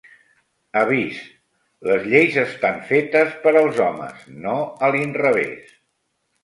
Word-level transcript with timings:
Avís: 0.79 1.19
les 1.89 2.07
lleis 2.13 2.39
estan 2.45 2.81
fetes 2.93 3.37
per 3.45 3.55
als 3.63 3.83
homes, 3.89 4.27
no 4.49 4.59
a 4.89 4.93
l'inrevès... 4.97 5.75